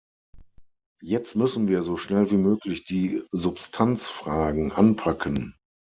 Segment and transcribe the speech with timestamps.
[1.03, 5.55] Jetzt müssen wir so schnell wie möglich die Substanzfragen anpacken.